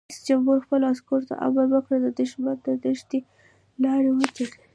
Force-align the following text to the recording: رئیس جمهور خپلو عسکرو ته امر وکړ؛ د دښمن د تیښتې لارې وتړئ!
رئیس 0.09 0.19
جمهور 0.29 0.57
خپلو 0.65 0.85
عسکرو 0.93 1.27
ته 1.29 1.35
امر 1.45 1.65
وکړ؛ 1.71 1.95
د 2.03 2.07
دښمن 2.19 2.57
د 2.65 2.67
تیښتې 2.83 3.19
لارې 3.83 4.09
وتړئ! 4.13 4.47